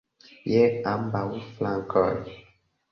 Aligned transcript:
Je 0.53 0.63
ambaŭ 0.93 1.23
flankoj! 1.53 2.13